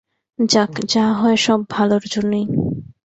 যাক, 0.39 0.73
যা 0.89 1.05
হয় 1.19 1.37
সব 1.37 1.59
ভালর 1.69 2.03
জন্যই। 2.13 2.45